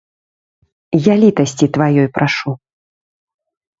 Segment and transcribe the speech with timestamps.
[1.11, 2.51] Я літасці тваёй прашу.